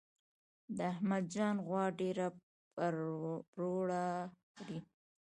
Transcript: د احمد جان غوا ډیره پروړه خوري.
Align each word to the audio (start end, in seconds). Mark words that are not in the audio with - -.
د 0.77 0.77
احمد 0.93 1.23
جان 1.33 1.55
غوا 1.65 1.85
ډیره 1.99 2.25
پروړه 3.53 4.05
خوري. 4.51 4.79